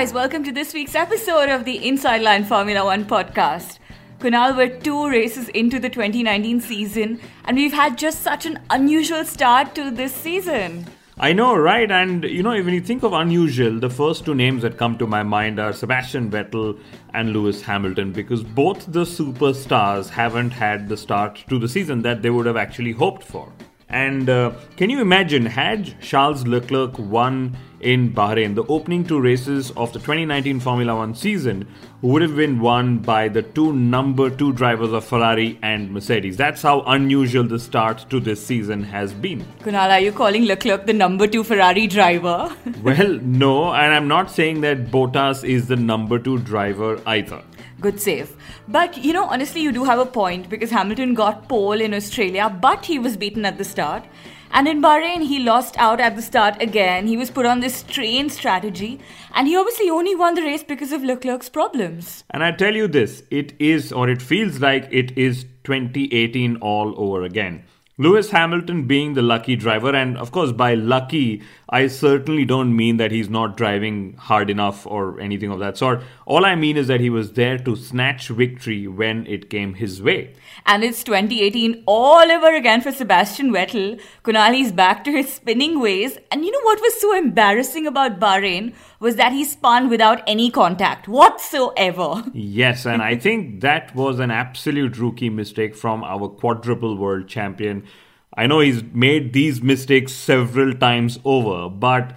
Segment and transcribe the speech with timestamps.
[0.00, 3.78] Guys, welcome to this week's episode of the Inside Line Formula One podcast.
[4.18, 9.26] Kunal, we're two races into the 2019 season, and we've had just such an unusual
[9.26, 10.86] start to this season.
[11.18, 11.90] I know, right?
[11.90, 15.06] And you know, when you think of unusual, the first two names that come to
[15.06, 16.80] my mind are Sebastian Vettel
[17.12, 22.22] and Lewis Hamilton because both the superstars haven't had the start to the season that
[22.22, 23.52] they would have actually hoped for.
[23.90, 29.70] And uh, can you imagine, had Charles Leclerc won in Bahrain, the opening two races
[29.72, 31.66] of the 2019 Formula One season
[32.02, 36.36] would have been won by the two number two drivers of Ferrari and Mercedes.
[36.36, 39.44] That's how unusual the start to this season has been.
[39.60, 42.54] Kunal, are you calling Leclerc the number two Ferrari driver?
[42.82, 47.42] well, no, and I'm not saying that Bottas is the number two driver either.
[47.80, 48.36] Good save.
[48.68, 52.54] But you know, honestly, you do have a point because Hamilton got pole in Australia,
[52.60, 54.04] but he was beaten at the start.
[54.52, 57.06] And in Bahrain, he lost out at the start again.
[57.06, 58.98] He was put on this train strategy,
[59.32, 62.24] and he obviously only won the race because of Leclerc's problems.
[62.30, 66.94] And I tell you this it is, or it feels like it is 2018 all
[66.96, 67.62] over again.
[68.00, 72.96] Lewis Hamilton being the lucky driver, and of course, by lucky, I certainly don't mean
[72.96, 76.00] that he's not driving hard enough or anything of that sort.
[76.24, 80.00] All I mean is that he was there to snatch victory when it came his
[80.00, 80.32] way.
[80.64, 84.00] And it's 2018 all over again for Sebastian Vettel.
[84.24, 86.16] Kunali's back to his spinning ways.
[86.32, 90.50] And you know what was so embarrassing about Bahrain was that he spun without any
[90.50, 92.22] contact whatsoever.
[92.34, 97.86] Yes, and I think that was an absolute rookie mistake from our quadruple world champion.
[98.34, 102.12] I know he's made these mistakes several times over, but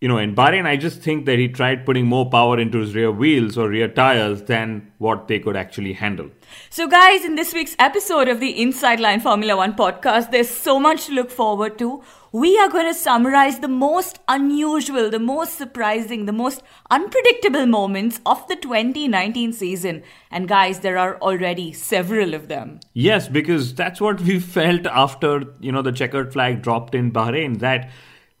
[0.00, 2.94] you know, in Bahrain, I just think that he tried putting more power into his
[2.94, 6.30] rear wheels or rear tires than what they could actually handle.
[6.70, 10.78] So, guys, in this week's episode of the Inside Line Formula One podcast, there's so
[10.78, 12.02] much to look forward to.
[12.30, 18.20] We are going to summarize the most unusual, the most surprising, the most unpredictable moments
[18.26, 20.02] of the 2019 season.
[20.30, 22.80] And, guys, there are already several of them.
[22.92, 27.60] Yes, because that's what we felt after, you know, the checkered flag dropped in Bahrain,
[27.60, 27.90] that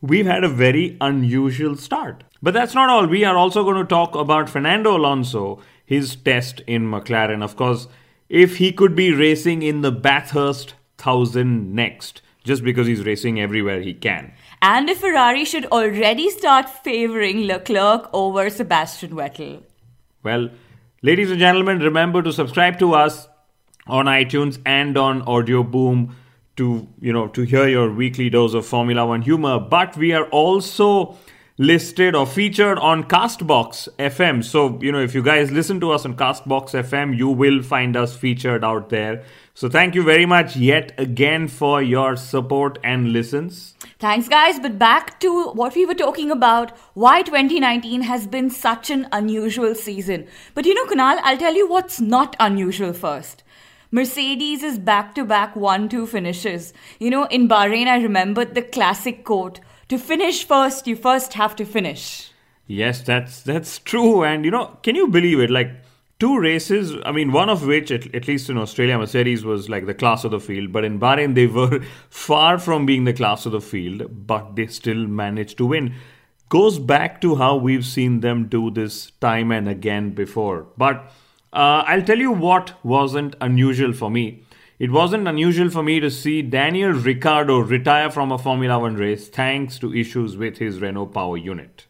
[0.02, 2.24] we've had a very unusual start.
[2.42, 3.06] But that's not all.
[3.06, 7.42] We are also going to talk about Fernando Alonso, his test in McLaren.
[7.42, 7.88] Of course,
[8.28, 13.80] if he could be racing in the Bathurst 1000 next, just because he's racing everywhere
[13.80, 14.32] he can.
[14.60, 19.62] And if Ferrari should already start favouring Leclerc over Sebastian Vettel.
[20.24, 20.50] Well,
[21.02, 23.28] ladies and gentlemen, remember to subscribe to us
[23.86, 26.16] on iTunes and on Audio Boom
[26.56, 29.60] to you know to hear your weekly dose of Formula One humor.
[29.60, 31.16] But we are also
[31.58, 34.44] listed or featured on Castbox FM.
[34.44, 37.96] So you know if you guys listen to us on Castbox FM, you will find
[37.96, 39.24] us featured out there.
[39.54, 43.74] So thank you very much yet again for your support and listens.
[43.98, 44.60] Thanks, guys.
[44.60, 49.74] But back to what we were talking about why 2019 has been such an unusual
[49.74, 50.28] season.
[50.54, 53.42] But you know, Kunal, I'll tell you what's not unusual first.
[53.90, 56.72] Mercedes is back to back 1 2 finishes.
[57.00, 61.56] You know, in Bahrain, I remembered the classic quote to finish first, you first have
[61.56, 62.30] to finish.
[62.66, 64.24] Yes, that's that's true.
[64.24, 65.50] And you know, can you believe it?
[65.50, 65.70] Like
[66.18, 69.86] two races, I mean, one of which, at, at least in Australia, Mercedes was like
[69.86, 73.46] the class of the field, but in Bahrain, they were far from being the class
[73.46, 75.94] of the field, but they still managed to win.
[76.48, 80.66] Goes back to how we've seen them do this time and again before.
[80.76, 81.12] But
[81.52, 84.44] uh, I'll tell you what wasn't unusual for me.
[84.78, 89.28] It wasn't unusual for me to see Daniel Ricciardo retire from a Formula One race
[89.28, 91.86] thanks to issues with his Renault power unit.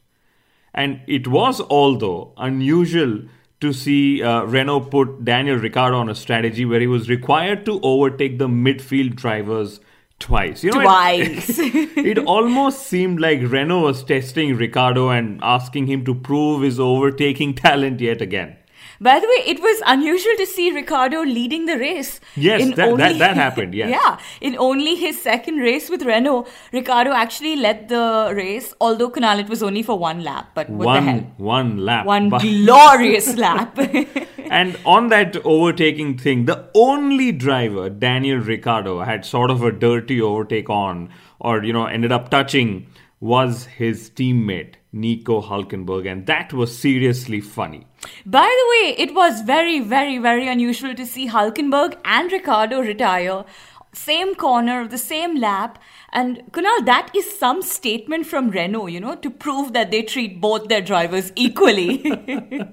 [0.73, 3.25] And it was, although, unusual
[3.61, 7.79] to see uh, Renault put Daniel Ricciardo on a strategy where he was required to
[7.83, 9.81] overtake the midfield drivers
[10.19, 10.65] twice.
[10.65, 11.59] You know, twice.
[11.59, 16.81] It, it almost seemed like Renault was testing Ricciardo and asking him to prove his
[16.81, 18.57] overtaking talent yet again.
[19.01, 22.21] By the way, it was unusual to see Ricciardo leading the race.
[22.37, 23.75] Yes, In that, that, that happened.
[23.75, 23.91] Yes.
[23.91, 28.75] Yeah, in only his second race with Renault, Ricciardo actually led the race.
[28.81, 30.51] Although Kunal, it was only for one lap.
[30.55, 31.33] But what one the hell?
[31.37, 32.07] one lap.
[32.07, 33.79] One But- glorious lap.
[34.51, 40.21] and on that overtaking thing, the only driver, Daniel Ricciardo, had sort of a dirty
[40.21, 41.11] overtake on,
[41.41, 42.87] or you know, ended up touching,
[43.21, 47.87] was his teammate Nico Hulkenberg, and that was seriously funny.
[48.25, 53.45] By the way, it was very, very, very unusual to see Hulkenberg and Ricciardo retire.
[53.93, 55.79] Same corner, of the same lap.
[56.13, 60.41] And Kunal, that is some statement from Renault, you know, to prove that they treat
[60.41, 62.05] both their drivers equally.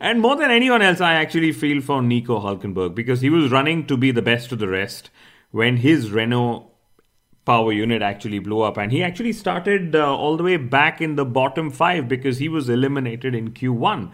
[0.00, 3.86] And more than anyone else, I actually feel for Nico Hulkenberg because he was running
[3.86, 5.10] to be the best of the rest
[5.50, 6.70] when his Renault
[7.44, 8.76] power unit actually blew up.
[8.76, 12.48] And he actually started uh, all the way back in the bottom five because he
[12.48, 14.10] was eliminated in Q1.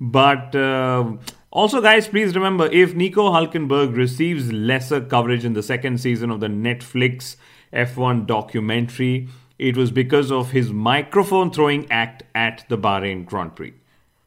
[0.00, 1.16] But uh,
[1.50, 6.40] also, guys, please remember if Nico Hulkenberg receives lesser coverage in the second season of
[6.40, 7.36] the Netflix
[7.72, 9.28] F1 documentary,
[9.58, 13.74] it was because of his microphone throwing act at the Bahrain Grand Prix.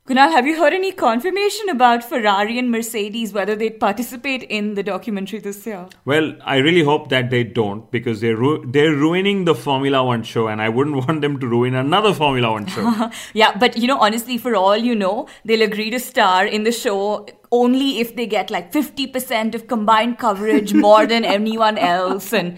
[0.08, 4.82] Kunal, have you heard any confirmation about Ferrari and Mercedes whether they'd participate in the
[4.82, 5.88] documentary this year?
[6.06, 10.24] Well, I really hope that they don't because they're ru- they're ruining the Formula One
[10.24, 13.12] show, and I wouldn't want them to ruin another Formula One show.
[13.34, 16.72] Yeah, but you know, honestly, for all you know, they'll agree to star in the
[16.72, 22.58] show only if they get like 50% of combined coverage more than anyone else and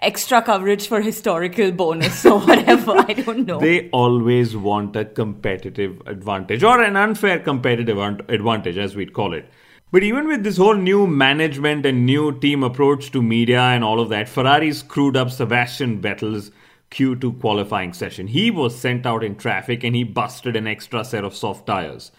[0.00, 2.92] extra coverage for historical bonus or whatever.
[2.96, 3.58] I don't know.
[3.58, 7.98] they always want a competitive advantage or an unfair competitive
[8.28, 9.48] advantage, as we'd call it.
[9.90, 14.00] But even with this whole new management and new team approach to media and all
[14.00, 16.50] of that, Ferrari screwed up Sebastian Vettel's
[16.90, 18.26] Q2 qualifying session.
[18.26, 22.12] He was sent out in traffic and he busted an extra set of soft tires.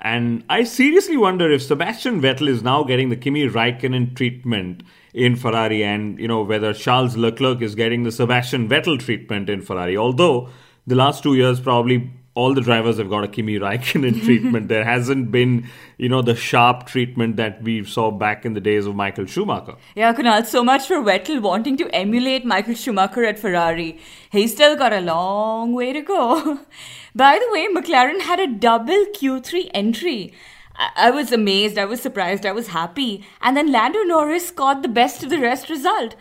[0.00, 4.82] And I seriously wonder if Sebastian Vettel is now getting the Kimi Raikkonen treatment
[5.14, 9.62] in Ferrari and, you know, whether Charles Leclerc is getting the Sebastian Vettel treatment in
[9.62, 9.96] Ferrari.
[9.96, 10.48] Although
[10.86, 14.66] the last two years, probably all the drivers have got a Kimi Raikkonen treatment.
[14.66, 15.68] There hasn't been,
[15.98, 19.76] you know, the sharp treatment that we saw back in the days of Michael Schumacher.
[19.94, 24.00] Yeah, Kunal, so much for Vettel wanting to emulate Michael Schumacher at Ferrari.
[24.30, 26.58] He's still got a long way to go.
[27.14, 30.34] By the way, McLaren had a double Q3 entry.
[30.76, 33.26] I-, was amazed, I was surprised, I was happy.
[33.40, 36.14] And then Lando Norris got the best of the rest result.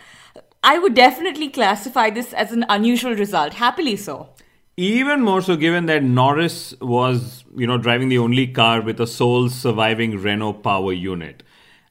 [0.64, 4.30] I would definitely classify this as an unusual result, happily so.
[4.78, 9.06] Even more so, given that Norris was, you know, driving the only car with a
[9.06, 11.44] sole surviving Renault power unit.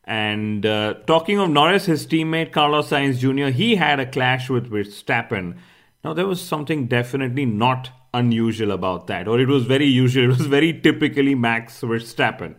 [0.05, 4.69] And uh, talking of Norris, his teammate Carlos Sainz Jr., he had a clash with
[4.69, 5.59] Verstappen.
[6.05, 10.25] Now, there was something definitely not unusual about that, or it was very usual.
[10.33, 12.57] It was very typically Max Verstappen.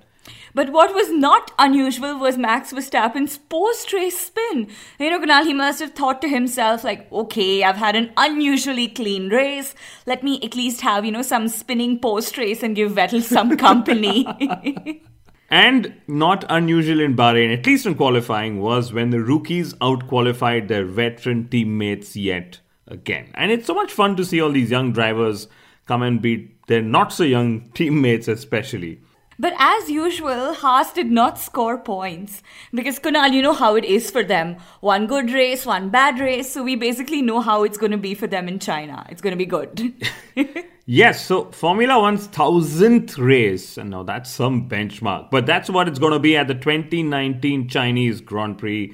[0.56, 4.70] But what was not unusual was Max Verstappen's post race spin.
[5.00, 8.88] You know, Kunal, he must have thought to himself, like, okay, I've had an unusually
[8.88, 9.76] clean race.
[10.06, 13.58] Let me at least have, you know, some spinning post race and give Vettel some
[13.68, 15.02] company.
[15.50, 20.84] And not unusual in Bahrain, at least in qualifying, was when the rookies outqualified their
[20.84, 23.30] veteran teammates yet again.
[23.34, 25.48] And it's so much fun to see all these young drivers
[25.86, 29.02] come and beat their not so young teammates, especially.
[29.40, 32.44] But as usual, Haas did not score points.
[32.74, 34.58] Because Kunal, you know how it is for them.
[34.82, 36.54] One good race, one bad race.
[36.54, 39.06] So we basically know how it's going to be for them in China.
[39.10, 39.94] It's going to be good.
[40.86, 45.98] Yes, so Formula One's thousandth race, and now that's some benchmark, but that's what it's
[45.98, 48.94] going to be at the 2019 Chinese Grand Prix.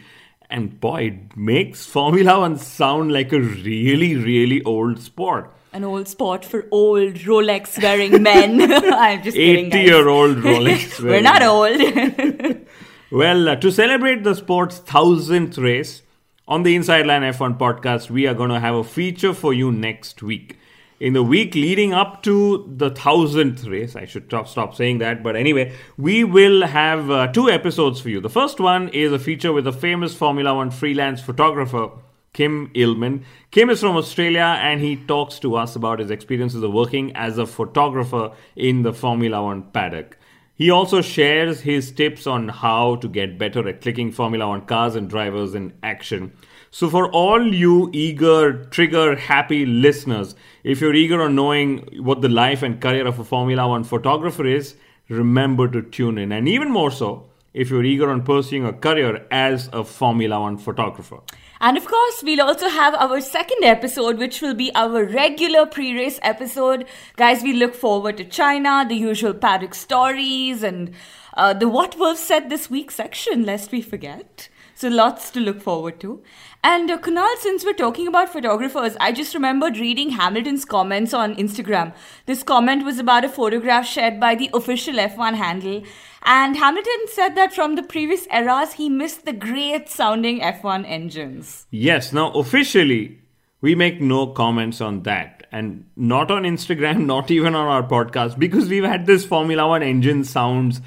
[0.49, 5.53] And boy, it makes Formula One sound like a really, really old sport.
[5.73, 8.59] An old sport for old Rolex wearing men.
[8.73, 9.85] I'm just 80 guys.
[9.85, 10.99] year old Rolex.
[10.99, 12.65] We're not old.
[13.11, 16.01] Well, uh, to celebrate the sport's thousandth race,
[16.47, 19.71] on the Inside Line F1 podcast, we are going to have a feature for you
[19.71, 20.57] next week.
[20.99, 25.23] In the week leading up to the thousandth race, I should stop, stop saying that,
[25.23, 28.19] but anyway, we will have uh, two episodes for you.
[28.19, 31.91] The first one is a feature with a famous Formula One freelance photographer,
[32.33, 33.23] Kym Illman.
[33.49, 37.37] Kim is from Australia and he talks to us about his experiences of working as
[37.37, 40.17] a photographer in the Formula One paddock.
[40.53, 44.95] He also shares his tips on how to get better at clicking Formula One cars
[44.95, 46.33] and drivers in action.
[46.71, 52.29] So, for all you eager, trigger happy listeners, if you're eager on knowing what the
[52.29, 54.75] life and career of a Formula One photographer is,
[55.07, 56.31] remember to tune in.
[56.31, 60.59] And even more so, if you're eager on pursuing a career as a Formula One
[60.59, 61.21] photographer.
[61.59, 65.95] And of course, we'll also have our second episode, which will be our regular pre
[65.95, 66.85] race episode.
[67.17, 70.93] Guys, we look forward to China, the usual paddock stories, and
[71.35, 74.49] uh, the What Wolff said this week section, lest we forget.
[74.79, 76.23] So lots to look forward to.
[76.63, 81.35] And uh, Kunal, since we're talking about photographers, I just remembered reading Hamilton's comments on
[81.35, 81.93] Instagram.
[82.25, 85.83] This comment was about a photograph shared by the official F1 handle.
[86.23, 91.65] And Hamilton said that from the previous eras, he missed the great sounding F1 engines.
[91.71, 93.19] Yes, now officially,
[93.61, 95.47] we make no comments on that.
[95.53, 99.81] And not on Instagram, not even on our podcast, because we've had this Formula One
[99.81, 100.81] engine sounds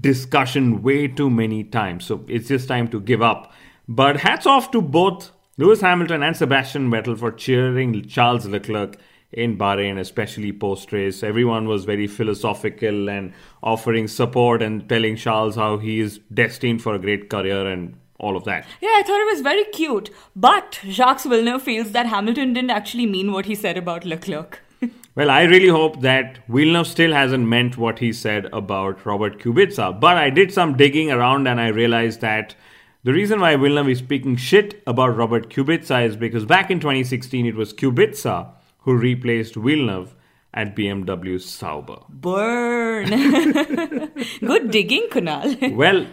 [0.00, 2.04] discussion way too many times.
[2.04, 3.52] So it's just time to give up.
[3.88, 8.96] But hats off to both Lewis Hamilton and Sebastian Vettel for cheering Charles Leclerc
[9.30, 11.22] in Bahrain, especially post race.
[11.22, 16.94] Everyone was very philosophical and offering support and telling Charles how he is destined for
[16.94, 18.66] a great career and all of that.
[18.80, 20.10] Yeah, I thought it was very cute.
[20.34, 24.60] But Jacques Villeneuve feels that Hamilton didn't actually mean what he said about Leclerc.
[25.16, 30.00] Well, I really hope that Villeneuve still hasn't meant what he said about Robert Kubica.
[30.00, 32.56] But I did some digging around and I realized that
[33.04, 37.46] the reason why Villeneuve is speaking shit about Robert Kubica is because back in 2016
[37.46, 40.14] it was Kubica who replaced Villeneuve
[40.54, 41.98] at BMW Sauber.
[42.08, 43.08] Burn!
[44.40, 45.74] Good digging, Kunal.
[45.76, 46.06] well,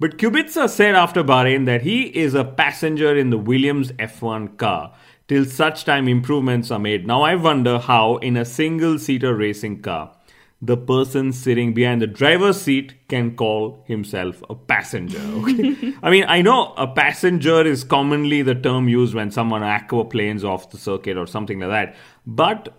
[0.00, 4.94] but Kubica said after Bahrain that he is a passenger in the Williams F1 car
[5.26, 7.06] till such time improvements are made.
[7.06, 10.12] Now I wonder how, in a single seater racing car,
[10.60, 15.20] the person sitting behind the driver's seat can call himself a passenger.
[15.20, 15.94] Okay?
[16.02, 20.70] I mean, I know a passenger is commonly the term used when someone aquaplanes off
[20.70, 21.96] the circuit or something like that.
[22.26, 22.74] But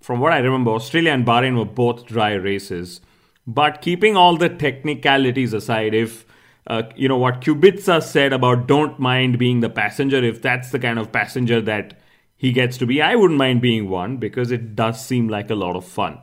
[0.00, 3.00] from what I remember, Australia and Bahrain were both dry races.
[3.46, 6.26] But keeping all the technicalities aside, if
[6.66, 10.78] uh, you know what Kubica said about don't mind being the passenger, if that's the
[10.78, 11.98] kind of passenger that
[12.36, 15.54] he gets to be, I wouldn't mind being one because it does seem like a
[15.54, 16.18] lot of fun.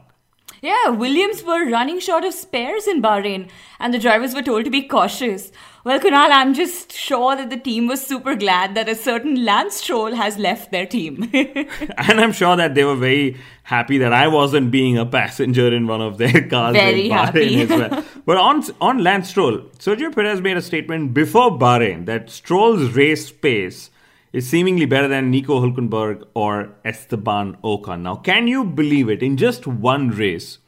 [0.61, 3.49] Yeah, Williams were running short of spares in Bahrain,
[3.79, 5.51] and the drivers were told to be cautious.
[5.85, 9.75] Well, Kunal, I'm just sure that the team was super glad that a certain Lance
[9.75, 11.29] Stroll has left their team.
[11.33, 15.87] and I'm sure that they were very happy that I wasn't being a passenger in
[15.87, 17.65] one of their cars very in happy.
[17.65, 18.05] Bahrain as well.
[18.25, 23.31] But on, on Lance Stroll, Sergio Perez made a statement before Bahrain that Stroll's race
[23.31, 23.89] pace
[24.31, 28.01] is seemingly better than Nico Hulkenberg or Esteban Ocon.
[28.01, 29.23] Now, can you believe it?
[29.23, 30.59] In just one race,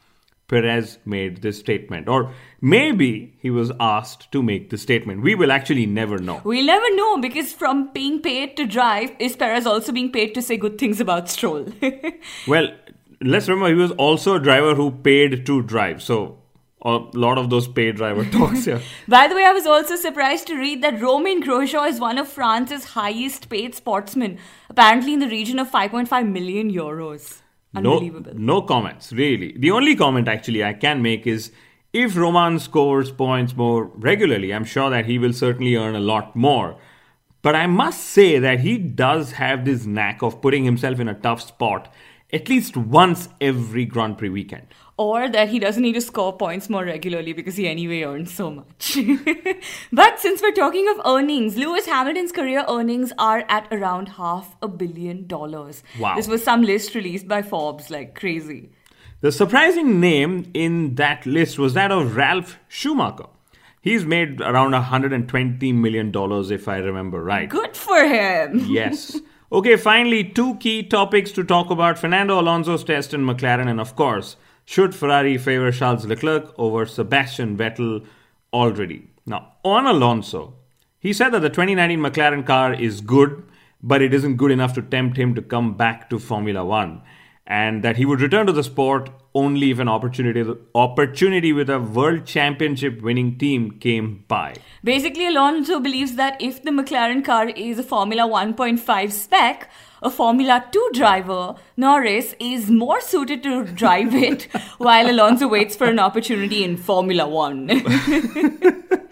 [0.51, 2.09] Perez made this statement.
[2.09, 5.23] Or maybe he was asked to make the statement.
[5.23, 6.41] We will actually never know.
[6.43, 10.41] We'll never know because from being paid to drive, is Perez also being paid to
[10.41, 11.67] say good things about Stroll?
[12.47, 12.67] well,
[13.21, 16.01] let's remember he was also a driver who paid to drive.
[16.01, 16.40] So
[16.83, 18.81] a lot of those paid driver talks here.
[19.07, 22.27] By the way, I was also surprised to read that Romain Grosjean is one of
[22.27, 27.41] France's highest paid sportsmen, apparently in the region of 5.5 million euros.
[27.73, 28.33] Unbelievable.
[28.33, 29.55] No, no comments, really.
[29.57, 31.51] The only comment actually I can make is
[31.93, 36.35] if Romain scores points more regularly, I'm sure that he will certainly earn a lot
[36.35, 36.77] more.
[37.41, 41.13] But I must say that he does have this knack of putting himself in a
[41.13, 41.91] tough spot
[42.33, 44.67] at least once every Grand Prix weekend.
[45.01, 48.51] Or that he doesn't need to score points more regularly because he anyway earns so
[48.51, 48.95] much.
[49.91, 54.67] but since we're talking of earnings, Lewis Hamilton's career earnings are at around half a
[54.67, 55.81] billion dollars.
[55.99, 56.15] Wow.
[56.17, 58.69] This was some list released by Forbes, like crazy.
[59.21, 63.25] The surprising name in that list was that of Ralf Schumacher.
[63.81, 66.11] He's made around $120 million,
[66.51, 67.49] if I remember right.
[67.49, 68.59] Good for him.
[68.69, 69.19] yes.
[69.53, 73.97] Okay, finally, two key topics to talk about Fernando Alonso's test in McLaren, and of
[73.97, 74.37] course,
[74.71, 78.05] should Ferrari favor Charles Leclerc over Sebastian Vettel
[78.53, 79.09] already?
[79.25, 80.53] Now, on Alonso,
[80.97, 83.43] he said that the 2019 McLaren car is good,
[83.83, 87.01] but it isn't good enough to tempt him to come back to Formula One,
[87.45, 91.79] and that he would return to the sport only if an opportunity opportunity with a
[91.79, 94.55] world championship winning team came by.
[94.85, 99.69] Basically, Alonso believes that if the McLaren car is a Formula 1.5 spec,
[100.01, 104.43] a Formula 2 driver, Norris, is more suited to drive it
[104.77, 107.69] while Alonso waits for an opportunity in Formula 1.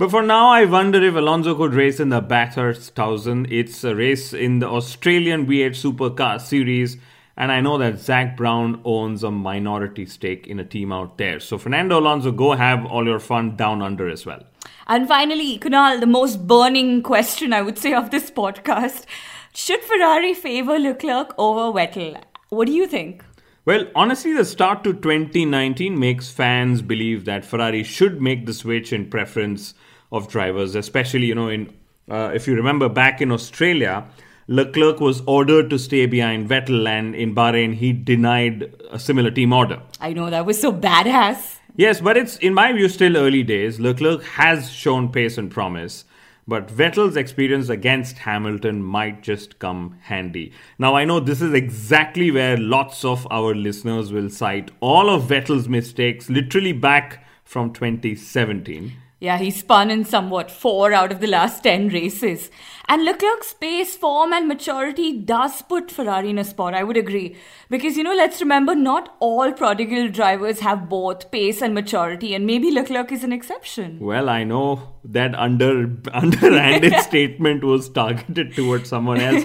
[0.00, 3.52] But for now, I wonder if Alonso could race in the Bathurst 1000.
[3.52, 6.96] It's a race in the Australian V8 Supercar Series,
[7.36, 11.38] and I know that Zak Brown owns a minority stake in a team out there.
[11.38, 14.42] So, Fernando Alonso, go have all your fun down under as well.
[14.88, 19.04] and finally, Kunal, the most burning question I would say of this podcast
[19.52, 22.22] should Ferrari favor Leclerc over Vettel?
[22.50, 23.24] What do you think?
[23.64, 28.92] Well, honestly, the start to 2019 makes fans believe that Ferrari should make the switch
[28.92, 29.74] in preference
[30.10, 31.72] of drivers, especially, you know, in
[32.10, 34.04] uh, if you remember back in Australia,
[34.48, 39.52] Leclerc was ordered to stay behind Vettel, and in Bahrain, he denied a similar team
[39.52, 39.80] order.
[40.00, 41.58] I know, that was so badass.
[41.76, 43.78] Yes, but it's, in my view, still early days.
[43.78, 46.04] Leclerc has shown pace and promise.
[46.50, 50.52] But Vettel's experience against Hamilton might just come handy.
[50.80, 55.28] Now, I know this is exactly where lots of our listeners will cite all of
[55.28, 58.96] Vettel's mistakes, literally back from 2017.
[59.20, 62.50] Yeah, he spun in somewhat four out of the last 10 races.
[62.88, 67.36] And Leclerc's pace, form, and maturity does put Ferrari in a spot, I would agree.
[67.68, 72.46] Because, you know, let's remember not all prodigal drivers have both pace and maturity, and
[72.46, 73.98] maybe Leclerc is an exception.
[74.00, 79.44] Well, I know that under underhanded statement was targeted towards someone else.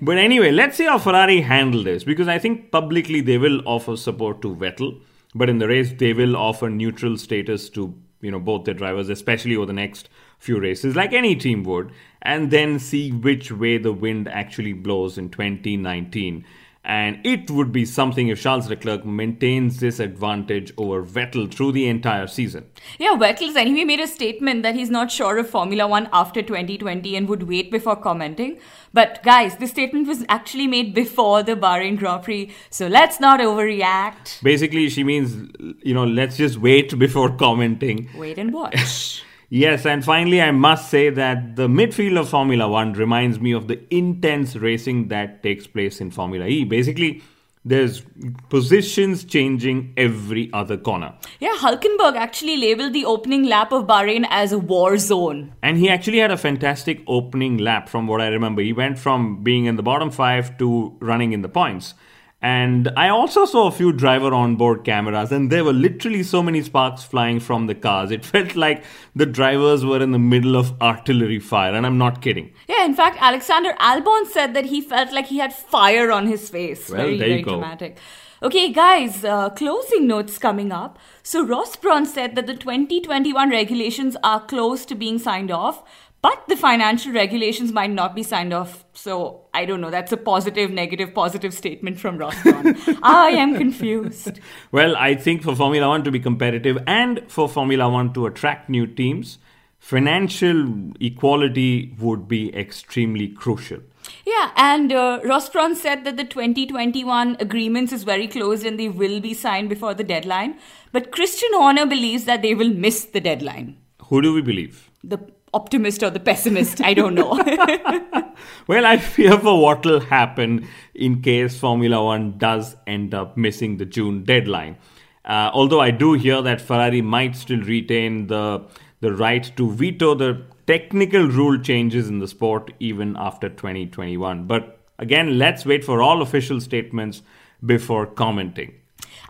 [0.00, 3.96] But anyway, let's see how Ferrari handle this, because I think publicly they will offer
[3.96, 5.00] support to Vettel,
[5.34, 7.92] but in the race they will offer neutral status to
[8.26, 11.92] you know both their drivers especially over the next few races like any team would
[12.22, 16.44] and then see which way the wind actually blows in 2019
[16.86, 21.88] and it would be something if Charles Leclerc maintains this advantage over Vettel through the
[21.88, 22.64] entire season.
[22.96, 27.16] Yeah, Vettel's anyway made a statement that he's not sure of Formula One after 2020
[27.16, 28.58] and would wait before commenting.
[28.92, 33.40] But guys, this statement was actually made before the Bahrain Grand Prix, so let's not
[33.40, 34.40] overreact.
[34.44, 35.50] Basically, she means,
[35.82, 38.08] you know, let's just wait before commenting.
[38.16, 39.24] Wait and watch.
[39.48, 43.68] Yes, and finally, I must say that the midfield of Formula One reminds me of
[43.68, 46.64] the intense racing that takes place in Formula E.
[46.64, 47.22] Basically,
[47.64, 48.02] there's
[48.48, 51.14] positions changing every other corner.
[51.40, 55.52] Yeah, Hulkenberg actually labeled the opening lap of Bahrain as a war zone.
[55.62, 58.62] And he actually had a fantastic opening lap from what I remember.
[58.62, 61.94] He went from being in the bottom five to running in the points.
[62.42, 66.62] And I also saw a few driver onboard cameras, and there were literally so many
[66.62, 68.10] sparks flying from the cars.
[68.10, 72.20] It felt like the drivers were in the middle of artillery fire, and I'm not
[72.20, 72.52] kidding.
[72.68, 76.50] Yeah, in fact, Alexander Albon said that he felt like he had fire on his
[76.50, 76.90] face.
[76.90, 77.50] Well, very, there you very go.
[77.52, 77.98] dramatic.
[78.42, 80.98] Okay, guys, uh, closing notes coming up.
[81.22, 85.82] So, Ross Brawn said that the 2021 regulations are close to being signed off,
[86.22, 88.84] but the financial regulations might not be signed off.
[88.94, 89.90] So, I don't know.
[89.90, 92.36] That's a positive, negative, positive statement from Ross
[93.02, 94.40] I am confused.
[94.72, 98.68] Well, I think for Formula One to be competitive and for Formula One to attract
[98.68, 99.38] new teams,
[99.78, 103.80] financial equality would be extremely crucial.
[104.24, 108.88] Yeah, and uh, Ross Brawn said that the 2021 agreements is very close and they
[108.88, 110.58] will be signed before the deadline.
[110.92, 113.76] But Christian Horner believes that they will miss the deadline.
[114.06, 114.90] Who do we believe?
[115.02, 115.18] The
[115.56, 117.32] optimist or the pessimist, I don't know.
[118.66, 123.76] Well, I fear for what will happen in case Formula One does end up missing
[123.76, 124.76] the June deadline.
[125.24, 128.64] Uh, although I do hear that Ferrari might still retain the
[129.00, 134.46] the right to veto the technical rule changes in the sport even after 2021.
[134.46, 137.22] But again, let's wait for all official statements
[137.64, 138.74] before commenting.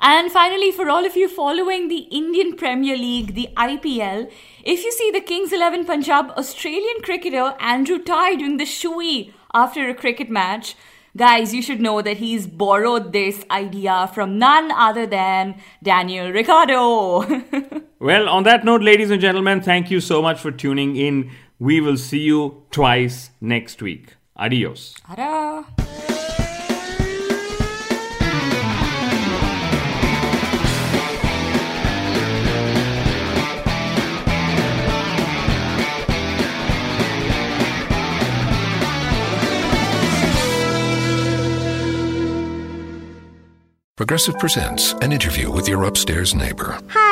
[0.00, 4.30] And finally, for all of you following the Indian Premier League, the IPL,
[4.62, 9.88] if you see the Kings 11 Punjab Australian cricketer Andrew Tye doing the shoey after
[9.88, 10.76] a cricket match,
[11.16, 17.82] guys, you should know that he's borrowed this idea from none other than Daniel Ricciardo.
[17.98, 21.30] Well, on that note, ladies and gentlemen, thank you so much for tuning in.
[21.58, 24.16] We will see you twice next week.
[24.36, 24.94] Adios.
[25.06, 26.15] Ta-da!
[43.96, 46.78] Progressive presents an interview with your upstairs neighbor.
[46.88, 47.05] Hi,